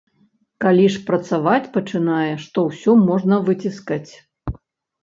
[0.63, 4.07] Калі ж працаваць пачынаеш, то ўсё можна выціскаць.